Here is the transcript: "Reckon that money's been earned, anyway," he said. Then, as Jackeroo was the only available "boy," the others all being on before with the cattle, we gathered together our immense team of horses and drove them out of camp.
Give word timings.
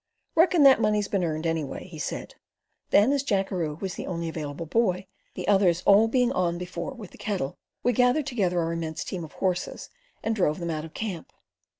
"Reckon 0.33 0.63
that 0.63 0.81
money's 0.81 1.07
been 1.07 1.23
earned, 1.23 1.45
anyway," 1.45 1.83
he 1.83 1.99
said. 1.99 2.33
Then, 2.89 3.11
as 3.13 3.21
Jackeroo 3.21 3.77
was 3.79 3.93
the 3.93 4.07
only 4.07 4.27
available 4.29 4.65
"boy," 4.65 5.05
the 5.35 5.47
others 5.47 5.83
all 5.85 6.07
being 6.07 6.31
on 6.31 6.57
before 6.57 6.95
with 6.95 7.11
the 7.11 7.19
cattle, 7.19 7.55
we 7.83 7.93
gathered 7.93 8.25
together 8.25 8.59
our 8.61 8.73
immense 8.73 9.03
team 9.03 9.23
of 9.23 9.33
horses 9.33 9.89
and 10.23 10.35
drove 10.35 10.59
them 10.59 10.71
out 10.71 10.85
of 10.85 10.95
camp. 10.95 11.31